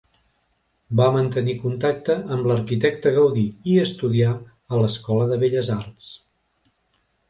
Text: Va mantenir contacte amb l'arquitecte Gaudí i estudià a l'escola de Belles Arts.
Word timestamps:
Va 0.99 1.09
mantenir 1.15 1.55
contacte 1.65 2.17
amb 2.37 2.49
l'arquitecte 2.53 3.13
Gaudí 3.19 3.47
i 3.75 3.79
estudià 3.87 4.35
a 4.35 4.85
l'escola 4.85 5.33
de 5.35 5.43
Belles 5.49 5.75
Arts. 5.81 6.15